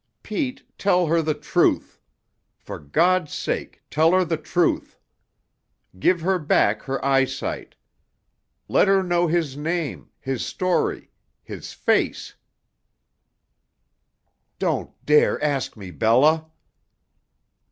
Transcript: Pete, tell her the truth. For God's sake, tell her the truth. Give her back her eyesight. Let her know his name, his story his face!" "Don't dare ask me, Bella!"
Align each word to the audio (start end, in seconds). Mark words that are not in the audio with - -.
Pete, 0.23 0.63
tell 0.79 1.05
her 1.05 1.21
the 1.21 1.35
truth. 1.35 1.99
For 2.57 2.79
God's 2.79 3.33
sake, 3.35 3.83
tell 3.91 4.13
her 4.13 4.25
the 4.25 4.35
truth. 4.35 4.99
Give 5.99 6.21
her 6.21 6.39
back 6.39 6.81
her 6.81 7.05
eyesight. 7.05 7.75
Let 8.67 8.87
her 8.87 9.03
know 9.03 9.27
his 9.27 9.55
name, 9.55 10.09
his 10.19 10.43
story 10.43 11.11
his 11.43 11.73
face!" 11.73 12.33
"Don't 14.57 14.89
dare 15.05 15.39
ask 15.43 15.77
me, 15.77 15.91
Bella!" 15.91 16.49